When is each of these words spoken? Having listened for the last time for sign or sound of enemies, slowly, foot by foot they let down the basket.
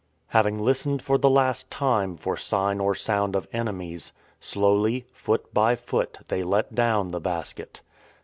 Having 0.29 0.57
listened 0.57 1.01
for 1.03 1.19
the 1.19 1.29
last 1.29 1.69
time 1.69 2.17
for 2.17 2.35
sign 2.35 2.79
or 2.79 2.95
sound 2.95 3.35
of 3.35 3.47
enemies, 3.53 4.13
slowly, 4.39 5.05
foot 5.13 5.53
by 5.53 5.75
foot 5.75 6.17
they 6.27 6.41
let 6.41 6.73
down 6.73 7.11
the 7.11 7.19
basket. 7.21 7.81